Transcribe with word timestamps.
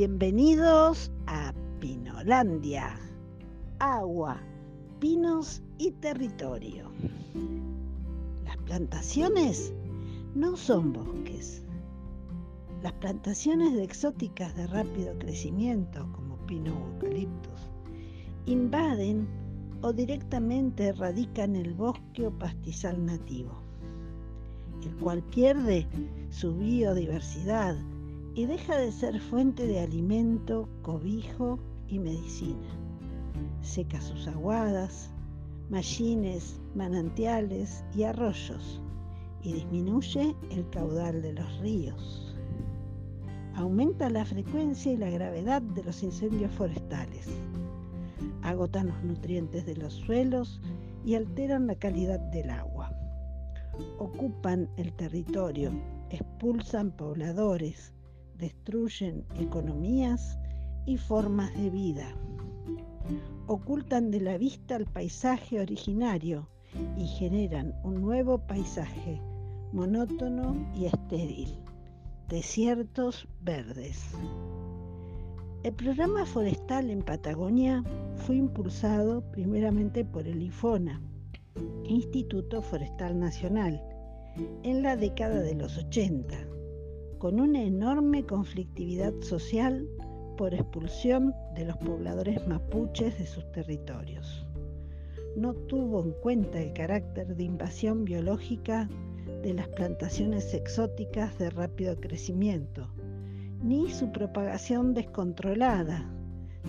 Bienvenidos 0.00 1.12
a 1.26 1.52
Pinolandia. 1.78 2.98
Agua, 3.80 4.40
pinos 4.98 5.62
y 5.76 5.90
territorio. 5.90 6.90
Las 8.46 8.56
plantaciones 8.64 9.74
no 10.34 10.56
son 10.56 10.94
bosques. 10.94 11.62
Las 12.82 12.94
plantaciones 12.94 13.74
de 13.74 13.84
exóticas 13.84 14.56
de 14.56 14.68
rápido 14.68 15.18
crecimiento, 15.18 16.10
como 16.12 16.38
pino 16.46 16.72
o 16.72 16.94
eucaliptus, 16.94 17.60
invaden 18.46 19.28
o 19.82 19.92
directamente 19.92 20.92
radican 20.92 21.56
el 21.56 21.74
bosque 21.74 22.26
o 22.26 22.30
pastizal 22.30 23.04
nativo, 23.04 23.52
el 24.82 24.96
cual 24.96 25.22
pierde 25.24 25.86
su 26.30 26.56
biodiversidad 26.56 27.76
y 28.34 28.46
deja 28.46 28.76
de 28.76 28.92
ser 28.92 29.20
fuente 29.20 29.66
de 29.66 29.80
alimento, 29.80 30.68
cobijo 30.82 31.58
y 31.88 31.98
medicina. 31.98 32.68
Seca 33.60 34.00
sus 34.00 34.28
aguadas, 34.28 35.10
mallines, 35.68 36.60
manantiales 36.74 37.84
y 37.94 38.04
arroyos 38.04 38.80
y 39.42 39.54
disminuye 39.54 40.34
el 40.50 40.68
caudal 40.70 41.22
de 41.22 41.32
los 41.32 41.58
ríos. 41.60 42.36
Aumenta 43.54 44.08
la 44.10 44.24
frecuencia 44.24 44.92
y 44.92 44.96
la 44.96 45.10
gravedad 45.10 45.62
de 45.62 45.82
los 45.82 46.02
incendios 46.02 46.52
forestales. 46.52 47.28
Agotan 48.42 48.88
los 48.88 49.02
nutrientes 49.02 49.66
de 49.66 49.76
los 49.76 49.94
suelos 49.94 50.60
y 51.04 51.14
alteran 51.14 51.66
la 51.66 51.74
calidad 51.74 52.20
del 52.30 52.50
agua. 52.50 52.92
Ocupan 53.98 54.68
el 54.76 54.92
territorio, 54.92 55.72
expulsan 56.10 56.90
pobladores, 56.92 57.92
destruyen 58.40 59.24
economías 59.38 60.38
y 60.86 60.96
formas 60.96 61.54
de 61.54 61.70
vida. 61.70 62.16
Ocultan 63.46 64.10
de 64.10 64.20
la 64.20 64.38
vista 64.38 64.76
el 64.76 64.86
paisaje 64.86 65.60
originario 65.60 66.48
y 66.96 67.06
generan 67.06 67.74
un 67.84 68.00
nuevo 68.00 68.38
paisaje 68.46 69.20
monótono 69.72 70.56
y 70.74 70.86
estéril, 70.86 71.58
desiertos 72.28 73.28
verdes. 73.42 74.02
El 75.62 75.74
programa 75.74 76.24
forestal 76.24 76.90
en 76.90 77.02
Patagonia 77.02 77.84
fue 78.16 78.36
impulsado 78.36 79.20
primeramente 79.30 80.04
por 80.04 80.26
el 80.26 80.42
IFONA, 80.42 81.00
Instituto 81.84 82.62
Forestal 82.62 83.18
Nacional, 83.18 83.82
en 84.62 84.82
la 84.82 84.96
década 84.96 85.40
de 85.40 85.54
los 85.54 85.76
80 85.76 86.36
con 87.20 87.38
una 87.38 87.62
enorme 87.62 88.24
conflictividad 88.24 89.12
social 89.20 89.86
por 90.38 90.54
expulsión 90.54 91.34
de 91.54 91.66
los 91.66 91.76
pobladores 91.76 92.46
mapuches 92.48 93.18
de 93.18 93.26
sus 93.26 93.44
territorios. 93.52 94.46
No 95.36 95.52
tuvo 95.52 96.02
en 96.02 96.12
cuenta 96.22 96.62
el 96.62 96.72
carácter 96.72 97.36
de 97.36 97.44
invasión 97.44 98.06
biológica 98.06 98.88
de 99.42 99.52
las 99.52 99.68
plantaciones 99.68 100.54
exóticas 100.54 101.38
de 101.38 101.50
rápido 101.50 102.00
crecimiento, 102.00 102.88
ni 103.62 103.90
su 103.90 104.10
propagación 104.10 104.94
descontrolada, 104.94 106.10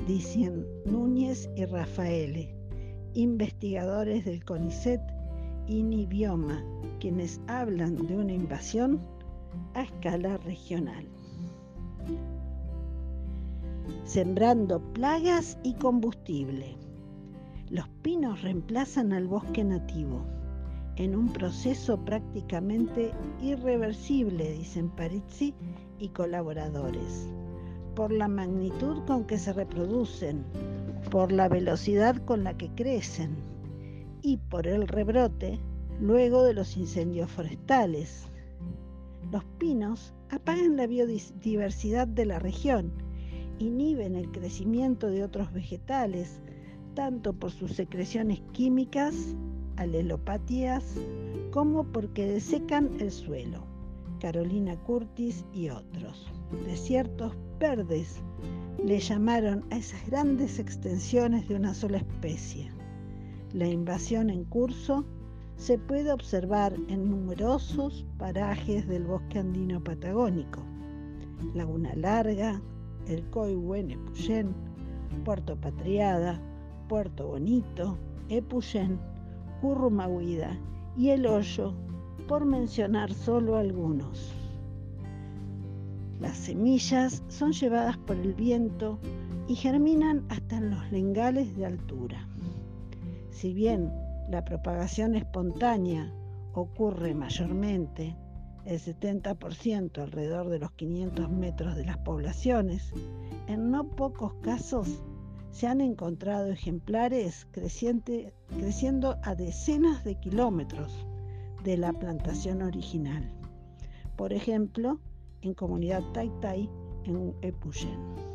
dicen 0.05 0.67
Núñez 0.83 1.49
y 1.55 1.63
Rafaele, 1.63 2.53
investigadores 3.13 4.25
del 4.25 4.43
CONICET 4.43 4.99
y 5.67 5.81
Nibioma, 5.81 6.61
quienes 6.99 7.39
hablan 7.47 7.95
de 8.05 8.17
una 8.17 8.33
invasión 8.33 8.99
a 9.73 9.83
escala 9.83 10.37
regional. 10.37 11.07
Sembrando 14.05 14.79
plagas 14.93 15.57
y 15.63 15.73
combustible. 15.75 16.75
Los 17.69 17.87
pinos 18.01 18.41
reemplazan 18.41 19.13
al 19.13 19.27
bosque 19.27 19.63
nativo 19.63 20.25
en 20.97 21.15
un 21.15 21.31
proceso 21.31 21.97
prácticamente 21.97 23.11
irreversible, 23.41 24.51
dicen 24.51 24.89
Parizzi 24.89 25.53
y 25.99 26.09
colaboradores, 26.09 27.27
por 27.95 28.11
la 28.11 28.27
magnitud 28.27 29.03
con 29.05 29.25
que 29.25 29.37
se 29.37 29.53
reproducen, 29.53 30.43
por 31.09 31.31
la 31.31 31.47
velocidad 31.47 32.17
con 32.25 32.43
la 32.43 32.55
que 32.55 32.69
crecen 32.69 33.35
y 34.21 34.37
por 34.37 34.67
el 34.67 34.87
rebrote 34.87 35.59
luego 35.99 36.43
de 36.43 36.53
los 36.53 36.77
incendios 36.77 37.31
forestales. 37.31 38.27
Los 39.31 39.45
pinos 39.59 40.13
apagan 40.29 40.75
la 40.75 40.87
biodiversidad 40.87 42.05
de 42.05 42.25
la 42.25 42.37
región, 42.39 42.91
inhiben 43.59 44.15
el 44.15 44.29
crecimiento 44.29 45.07
de 45.07 45.23
otros 45.23 45.53
vegetales, 45.53 46.41
tanto 46.95 47.31
por 47.31 47.51
sus 47.51 47.71
secreciones 47.71 48.41
químicas, 48.51 49.15
alelopatías, 49.77 50.83
como 51.51 51.85
porque 51.85 52.25
desecan 52.25 52.89
el 52.99 53.09
suelo. 53.09 53.65
Carolina 54.19 54.75
Curtis 54.83 55.45
y 55.53 55.69
otros. 55.69 56.29
Desiertos 56.65 57.33
verdes 57.57 58.21
le 58.83 58.99
llamaron 58.99 59.63
a 59.71 59.77
esas 59.77 60.05
grandes 60.07 60.59
extensiones 60.59 61.47
de 61.47 61.55
una 61.55 61.73
sola 61.73 61.99
especie. 61.99 62.69
La 63.53 63.67
invasión 63.67 64.29
en 64.29 64.43
curso 64.43 65.05
se 65.61 65.77
puede 65.77 66.11
observar 66.11 66.73
en 66.87 67.07
numerosos 67.07 68.03
parajes 68.17 68.87
del 68.87 69.03
bosque 69.03 69.37
andino 69.37 69.79
patagónico, 69.79 70.59
Laguna 71.53 71.93
Larga, 71.93 72.59
el 73.07 73.23
Coihuen 73.29 73.91
Epuyén, 73.91 74.55
Puerto 75.23 75.55
Patriada, 75.55 76.41
Puerto 76.89 77.27
Bonito, 77.27 77.95
Epuyén, 78.29 78.99
Currumahuida 79.61 80.57
y 80.97 81.09
El 81.09 81.27
Hoyo, 81.27 81.75
por 82.27 82.43
mencionar 82.43 83.13
solo 83.13 83.55
algunos. 83.55 84.33
Las 86.19 86.37
semillas 86.37 87.21
son 87.27 87.51
llevadas 87.51 87.97
por 87.97 88.15
el 88.15 88.33
viento 88.33 88.97
y 89.47 89.53
germinan 89.53 90.25
hasta 90.29 90.57
en 90.57 90.71
los 90.71 90.91
lengales 90.91 91.55
de 91.55 91.67
altura. 91.67 92.27
Si 93.29 93.53
bien 93.53 93.91
la 94.29 94.43
propagación 94.43 95.15
espontánea 95.15 96.11
ocurre 96.53 97.13
mayormente 97.13 98.15
el 98.65 98.79
70% 98.79 99.97
alrededor 99.97 100.49
de 100.49 100.59
los 100.59 100.71
500 100.73 101.29
metros 101.29 101.75
de 101.75 101.85
las 101.85 101.97
poblaciones. 101.97 102.93
En 103.47 103.71
no 103.71 103.87
pocos 103.87 104.33
casos 104.35 105.01
se 105.51 105.67
han 105.67 105.81
encontrado 105.81 106.47
ejemplares 106.47 107.47
creciendo 107.51 109.17
a 109.23 109.35
decenas 109.35 110.03
de 110.03 110.15
kilómetros 110.15 111.05
de 111.63 111.77
la 111.77 111.93
plantación 111.93 112.61
original. 112.61 113.29
Por 114.15 114.33
ejemplo, 114.33 114.99
en 115.41 115.53
comunidad 115.53 116.03
Taitai 116.13 116.69
en 117.05 117.35
Epuyén. 117.41 118.30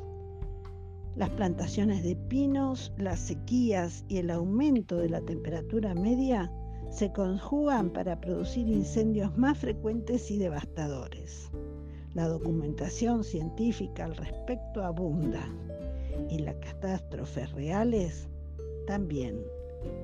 Las 1.16 1.30
plantaciones 1.30 2.02
de 2.02 2.14
pinos, 2.14 2.92
las 2.98 3.20
sequías 3.20 4.04
y 4.06 4.18
el 4.18 4.30
aumento 4.30 4.98
de 4.98 5.08
la 5.08 5.22
temperatura 5.22 5.94
media 5.94 6.52
se 6.90 7.10
conjugan 7.10 7.90
para 7.90 8.20
producir 8.20 8.68
incendios 8.68 9.36
más 9.38 9.56
frecuentes 9.56 10.30
y 10.30 10.36
devastadores. 10.36 11.50
La 12.12 12.28
documentación 12.28 13.24
científica 13.24 14.04
al 14.04 14.14
respecto 14.14 14.84
abunda 14.84 15.48
y 16.28 16.38
las 16.40 16.56
catástrofes 16.56 17.50
reales 17.52 18.28
también. 18.86 19.40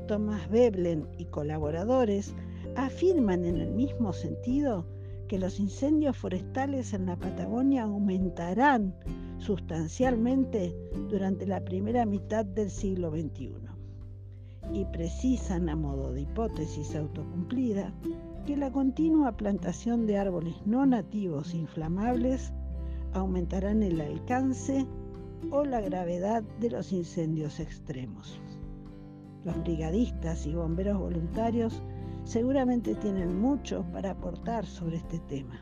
Thomas 0.08 0.48
Veblen 0.50 1.06
y 1.18 1.26
colaboradores 1.26 2.34
afirman 2.76 3.44
en 3.44 3.58
el 3.58 3.70
mismo 3.70 4.14
sentido 4.14 4.86
que 5.28 5.38
los 5.38 5.60
incendios 5.60 6.16
forestales 6.16 6.94
en 6.94 7.04
la 7.04 7.16
Patagonia 7.16 7.82
aumentarán 7.82 8.94
sustancialmente 9.44 10.72
durante 11.08 11.46
la 11.46 11.64
primera 11.64 12.06
mitad 12.06 12.44
del 12.44 12.70
siglo 12.70 13.10
XXI 13.10 13.54
y 14.72 14.84
precisan 14.86 15.68
a 15.68 15.74
modo 15.74 16.12
de 16.12 16.22
hipótesis 16.22 16.94
autocumplida 16.94 17.92
que 18.46 18.56
la 18.56 18.70
continua 18.70 19.36
plantación 19.36 20.06
de 20.06 20.18
árboles 20.18 20.54
no 20.64 20.86
nativos 20.86 21.54
inflamables 21.54 22.52
aumentarán 23.14 23.82
el 23.82 24.00
alcance 24.00 24.86
o 25.50 25.64
la 25.64 25.80
gravedad 25.80 26.42
de 26.60 26.70
los 26.70 26.92
incendios 26.92 27.58
extremos. 27.58 28.40
Los 29.44 29.60
brigadistas 29.62 30.46
y 30.46 30.54
bomberos 30.54 30.98
voluntarios 30.98 31.82
seguramente 32.24 32.94
tienen 32.94 33.40
mucho 33.40 33.84
para 33.92 34.12
aportar 34.12 34.64
sobre 34.64 34.98
este 34.98 35.18
tema. 35.20 35.60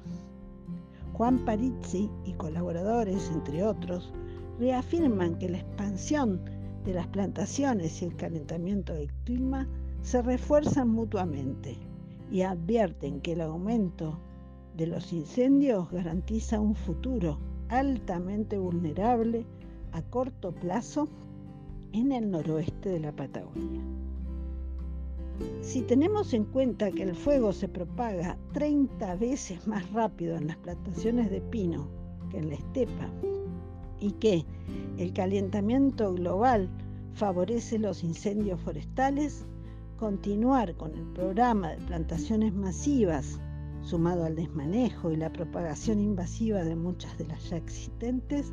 Juan 1.20 1.44
Parizzi 1.44 2.08
y 2.24 2.32
colaboradores, 2.32 3.30
entre 3.30 3.62
otros, 3.62 4.10
reafirman 4.58 5.38
que 5.38 5.50
la 5.50 5.58
expansión 5.58 6.40
de 6.86 6.94
las 6.94 7.08
plantaciones 7.08 8.00
y 8.00 8.06
el 8.06 8.16
calentamiento 8.16 8.94
del 8.94 9.12
clima 9.24 9.68
se 10.00 10.22
refuerzan 10.22 10.88
mutuamente 10.88 11.76
y 12.32 12.40
advierten 12.40 13.20
que 13.20 13.32
el 13.32 13.42
aumento 13.42 14.18
de 14.78 14.86
los 14.86 15.12
incendios 15.12 15.90
garantiza 15.90 16.58
un 16.58 16.74
futuro 16.74 17.38
altamente 17.68 18.56
vulnerable 18.56 19.44
a 19.92 20.00
corto 20.00 20.52
plazo 20.52 21.06
en 21.92 22.12
el 22.12 22.30
noroeste 22.30 22.88
de 22.88 23.00
la 23.00 23.12
Patagonia. 23.12 23.82
Si 25.62 25.82
tenemos 25.82 26.34
en 26.34 26.44
cuenta 26.44 26.90
que 26.90 27.02
el 27.02 27.14
fuego 27.14 27.52
se 27.52 27.68
propaga 27.68 28.36
30 28.52 29.14
veces 29.16 29.66
más 29.66 29.90
rápido 29.92 30.36
en 30.36 30.48
las 30.48 30.56
plantaciones 30.56 31.30
de 31.30 31.40
pino 31.40 31.88
que 32.30 32.38
en 32.38 32.48
la 32.48 32.54
estepa 32.54 33.08
y 34.00 34.12
que 34.12 34.44
el 34.98 35.12
calentamiento 35.12 36.12
global 36.14 36.68
favorece 37.12 37.78
los 37.78 38.02
incendios 38.02 38.60
forestales, 38.60 39.46
continuar 39.98 40.74
con 40.76 40.94
el 40.94 41.04
programa 41.12 41.70
de 41.70 41.86
plantaciones 41.86 42.54
masivas, 42.54 43.38
sumado 43.82 44.24
al 44.24 44.36
desmanejo 44.36 45.10
y 45.10 45.16
la 45.16 45.32
propagación 45.32 46.00
invasiva 46.00 46.64
de 46.64 46.76
muchas 46.76 47.16
de 47.18 47.26
las 47.26 47.50
ya 47.50 47.56
existentes, 47.56 48.52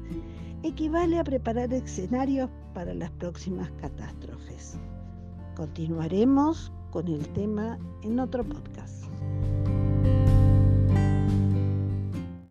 equivale 0.64 1.20
a 1.20 1.24
preparar 1.24 1.74
escenarios 1.74 2.50
para 2.74 2.94
las 2.94 3.12
próximas 3.12 3.72
catástrofes. 3.80 4.78
Continuaremos 5.56 6.72
con 6.92 7.08
el 7.08 7.28
tema 7.30 7.78
en 8.04 8.20
otro 8.20 8.44
podcast. 8.44 9.07